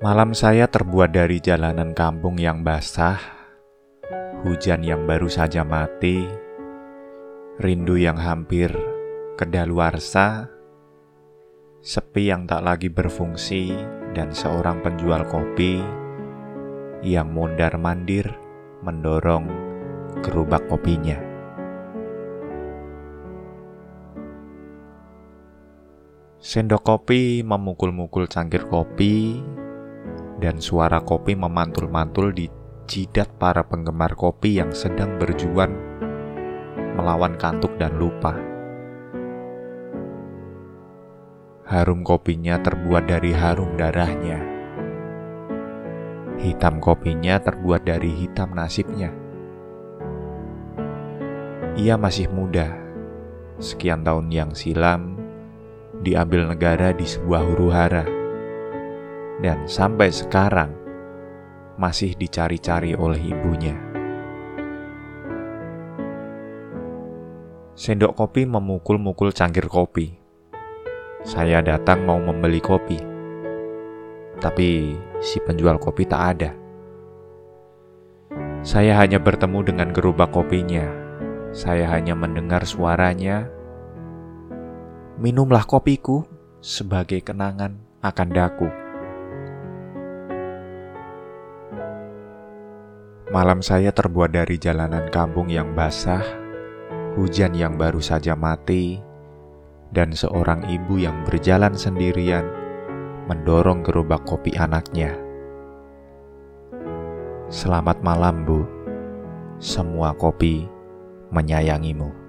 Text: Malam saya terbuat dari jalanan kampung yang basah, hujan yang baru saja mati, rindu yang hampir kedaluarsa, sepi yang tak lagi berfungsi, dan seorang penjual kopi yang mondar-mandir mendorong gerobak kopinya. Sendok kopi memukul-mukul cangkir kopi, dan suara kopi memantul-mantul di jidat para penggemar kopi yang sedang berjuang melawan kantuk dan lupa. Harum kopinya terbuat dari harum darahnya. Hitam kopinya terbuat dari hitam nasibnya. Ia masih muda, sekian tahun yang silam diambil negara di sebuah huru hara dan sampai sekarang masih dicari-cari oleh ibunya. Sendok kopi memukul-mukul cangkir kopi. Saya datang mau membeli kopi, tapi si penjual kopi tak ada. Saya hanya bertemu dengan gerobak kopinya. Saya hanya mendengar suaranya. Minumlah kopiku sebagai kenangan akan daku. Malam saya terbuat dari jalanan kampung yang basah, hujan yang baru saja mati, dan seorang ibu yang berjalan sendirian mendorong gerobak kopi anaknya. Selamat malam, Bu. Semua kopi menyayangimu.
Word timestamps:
Malam 0.00 0.32
saya 0.32 0.64
terbuat 0.64 1.12
dari 1.12 1.44
jalanan 1.44 1.92
kampung 1.92 2.40
yang 2.40 2.64
basah, 2.64 3.20
hujan 4.40 4.80
yang 4.80 5.04
baru 5.04 5.28
saja 5.28 5.60
mati, 5.60 6.24
rindu 7.60 8.00
yang 8.00 8.16
hampir 8.16 8.72
kedaluarsa, 9.36 10.48
sepi 11.84 12.32
yang 12.32 12.48
tak 12.48 12.64
lagi 12.64 12.88
berfungsi, 12.88 13.76
dan 14.16 14.32
seorang 14.32 14.80
penjual 14.80 15.20
kopi 15.28 15.84
yang 17.04 17.28
mondar-mandir 17.36 18.24
mendorong 18.80 19.52
gerobak 20.24 20.64
kopinya. 20.64 21.20
Sendok 26.40 26.88
kopi 26.88 27.44
memukul-mukul 27.44 28.32
cangkir 28.32 28.64
kopi, 28.64 29.36
dan 30.40 30.56
suara 30.58 31.04
kopi 31.04 31.36
memantul-mantul 31.36 32.32
di 32.32 32.48
jidat 32.88 33.36
para 33.36 33.62
penggemar 33.62 34.16
kopi 34.16 34.56
yang 34.56 34.72
sedang 34.72 35.20
berjuang 35.20 35.70
melawan 36.96 37.36
kantuk 37.38 37.76
dan 37.78 37.94
lupa. 38.00 38.34
Harum 41.70 42.02
kopinya 42.02 42.58
terbuat 42.58 43.06
dari 43.06 43.30
harum 43.30 43.78
darahnya. 43.78 44.42
Hitam 46.40 46.82
kopinya 46.82 47.38
terbuat 47.38 47.86
dari 47.86 48.10
hitam 48.10 48.56
nasibnya. 48.56 49.14
Ia 51.78 51.94
masih 51.94 52.26
muda, 52.26 52.74
sekian 53.62 54.02
tahun 54.02 54.34
yang 54.34 54.50
silam 54.56 55.14
diambil 56.02 56.50
negara 56.50 56.90
di 56.90 57.06
sebuah 57.06 57.44
huru 57.44 57.70
hara 57.70 58.19
dan 59.40 59.64
sampai 59.64 60.12
sekarang 60.12 60.72
masih 61.80 62.12
dicari-cari 62.16 62.92
oleh 62.92 63.32
ibunya. 63.32 63.76
Sendok 67.72 68.12
kopi 68.12 68.44
memukul-mukul 68.44 69.32
cangkir 69.32 69.64
kopi. 69.64 70.12
Saya 71.24 71.64
datang 71.64 72.04
mau 72.04 72.20
membeli 72.20 72.60
kopi, 72.60 72.96
tapi 74.40 74.96
si 75.20 75.36
penjual 75.40 75.76
kopi 75.80 76.04
tak 76.04 76.22
ada. 76.36 76.50
Saya 78.60 79.00
hanya 79.00 79.16
bertemu 79.16 79.64
dengan 79.64 79.88
gerobak 79.92 80.36
kopinya. 80.36 80.84
Saya 81.52 81.88
hanya 81.92 82.12
mendengar 82.12 82.64
suaranya. 82.68 83.48
Minumlah 85.16 85.64
kopiku 85.64 86.24
sebagai 86.60 87.24
kenangan 87.24 87.80
akan 88.04 88.28
daku. 88.28 88.89
Malam 93.30 93.62
saya 93.62 93.94
terbuat 93.94 94.34
dari 94.34 94.58
jalanan 94.58 95.06
kampung 95.06 95.46
yang 95.54 95.70
basah, 95.70 96.18
hujan 97.14 97.54
yang 97.54 97.78
baru 97.78 98.02
saja 98.02 98.34
mati, 98.34 98.98
dan 99.94 100.10
seorang 100.10 100.66
ibu 100.66 100.98
yang 100.98 101.22
berjalan 101.22 101.70
sendirian 101.78 102.42
mendorong 103.30 103.86
gerobak 103.86 104.26
kopi 104.26 104.50
anaknya. 104.58 105.14
Selamat 107.46 108.02
malam, 108.02 108.42
Bu. 108.42 108.66
Semua 109.62 110.10
kopi 110.10 110.66
menyayangimu. 111.30 112.19